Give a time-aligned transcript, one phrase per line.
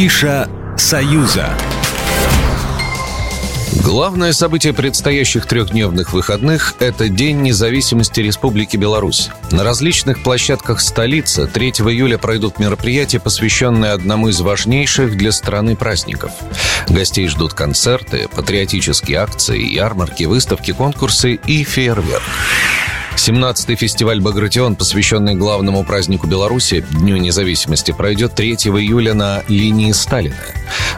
[0.00, 1.50] Афиша «Союза».
[3.84, 9.28] Главное событие предстоящих трехдневных выходных– это День независимости Республики Беларусь.
[9.50, 16.32] На различных площадках столицы 3 июля пройдут мероприятия, посвященные одному из важнейших для страны праздников.
[16.88, 22.22] Гостей ждут концерты, патриотические акции, ярмарки, выставки, конкурсы и фейерверк.
[23.20, 30.34] 17-й фестиваль «Багратион», посвященный главному празднику Беларуси, Дню независимости, пройдет 3 июля на линии Сталина.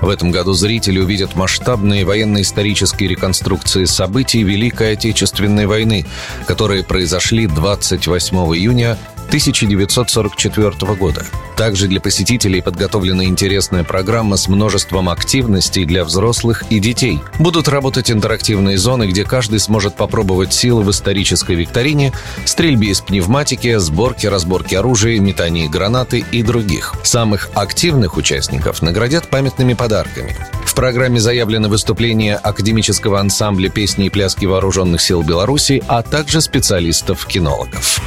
[0.00, 6.06] В этом году зрители увидят масштабные военно-исторические реконструкции событий Великой Отечественной войны,
[6.46, 8.98] которые произошли 28 июня
[9.32, 11.24] 1944 года.
[11.56, 17.18] Также для посетителей подготовлена интересная программа с множеством активностей для взрослых и детей.
[17.38, 22.12] Будут работать интерактивные зоны, где каждый сможет попробовать силы в исторической викторине,
[22.44, 26.94] стрельбе из пневматики, сборке, разборке оружия, метании гранаты и других.
[27.02, 30.36] Самых активных участников наградят памятными подарками.
[30.66, 37.98] В программе заявлено выступление академического ансамбля песни и пляски вооруженных сил Беларуси, а также специалистов-кинологов.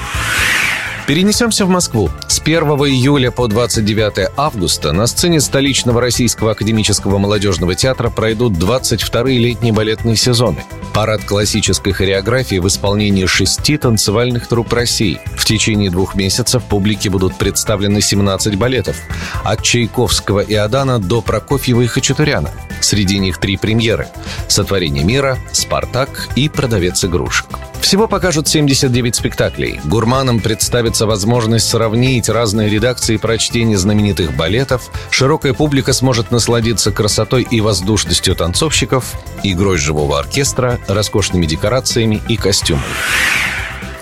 [1.07, 2.09] Перенесемся в Москву.
[2.27, 9.37] С 1 июля по 29 августа на сцене столичного Российского академического молодежного театра пройдут 22-е
[9.37, 10.63] летние балетные сезоны.
[10.95, 15.21] Парад классической хореографии в исполнении шести танцевальных труп России.
[15.35, 18.95] В течение двух месяцев публике будут представлены 17 балетов.
[19.43, 22.49] От Чайковского и Адана до Прокофьева и Хачатуряна.
[22.81, 24.07] Среди них три премьеры
[24.47, 27.45] «Сотворение мира», «Спартак» и «Продавец игрушек».
[27.85, 29.79] Всего покажут 79 спектаклей.
[29.85, 34.89] Гурманам представится возможность сравнить разные редакции прочтения знаменитых балетов.
[35.11, 42.85] Широкая публика сможет насладиться красотой и воздушностью танцовщиков, игрой живого оркестра, роскошными декорациями и костюмами.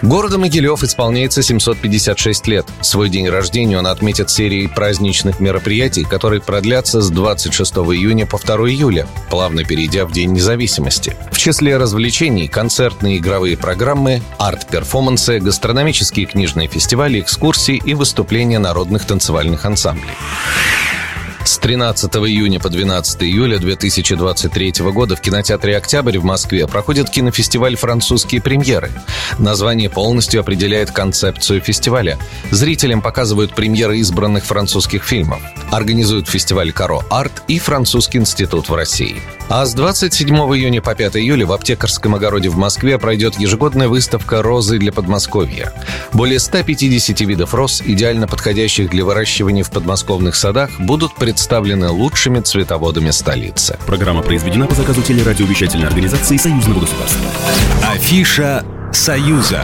[0.04, 2.68] Городу Могилев исполняется 756 лет.
[2.82, 8.70] Свой день рождения он отметит серией праздничных мероприятий, которые продлятся с 26 июня по 2
[8.70, 11.16] июля, плавно перейдя в День независимости.
[11.32, 19.64] В числе развлечений– концертные игровые программы, арт-перформансы, гастрономические книжные фестивали, экскурсии и выступления народных танцевальных
[19.64, 20.16] ансамблей.
[21.46, 27.76] С 13 июня по 12 июля 2023 года в кинотеатре «Октябрь» в Москве проходит кинофестиваль
[27.76, 28.92] «Французские премьеры».
[29.40, 32.18] Название полностью определяет концепцию фестиваля.
[32.52, 35.42] Зрителям показывают премьеры избранных французских фильмов.
[35.74, 39.16] Организуют фестиваль «Каро Арт» и Французский институт в России.
[39.50, 44.44] А с 27 июня по 5 июля в Аптекарском огороде в Москве пройдет ежегодная выставка
[44.44, 45.74] «Розы для Подмосковья».
[46.14, 53.10] Более 150 видов роз, идеально подходящих для выращивания в подмосковных садах, будут представлены лучшими цветоводами
[53.10, 53.80] столицы.
[53.88, 57.26] Программа произведена по заказу телерадиовещательной организации Союзного государства.
[57.92, 59.64] Афиша «Союза».